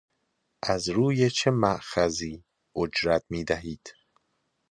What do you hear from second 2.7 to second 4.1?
اجرت میدهید